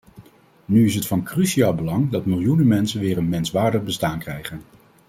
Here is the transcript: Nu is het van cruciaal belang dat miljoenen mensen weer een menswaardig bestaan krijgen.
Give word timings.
Nu 0.65 0.85
is 0.85 0.95
het 0.95 1.07
van 1.07 1.23
cruciaal 1.23 1.75
belang 1.75 2.09
dat 2.11 2.25
miljoenen 2.25 2.67
mensen 2.67 2.99
weer 2.99 3.17
een 3.17 3.29
menswaardig 3.29 3.83
bestaan 3.83 4.19
krijgen. 4.19 4.61